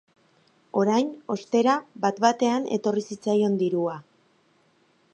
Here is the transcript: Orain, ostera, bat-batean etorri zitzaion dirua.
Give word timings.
Orain, 0.83 1.11
ostera, 1.35 1.77
bat-batean 2.07 2.67
etorri 2.79 3.07
zitzaion 3.13 3.63
dirua. 3.63 3.99